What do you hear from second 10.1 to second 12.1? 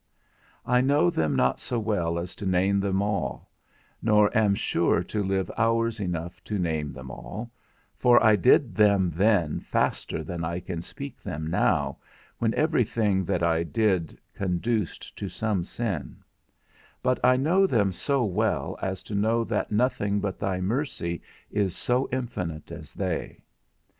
than I can speak them now,